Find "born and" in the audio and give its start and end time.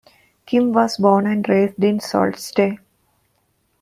0.97-1.47